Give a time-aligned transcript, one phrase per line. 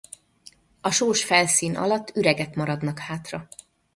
[0.81, 3.47] A sós felszín alatt üregek maradnak hátra.